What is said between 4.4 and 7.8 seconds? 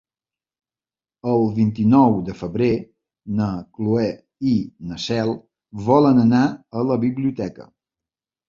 i na Cel volen anar a la biblioteca.